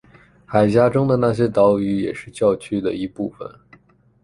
[0.47, 3.47] 海峡中的那些岛屿也是教区的一部分。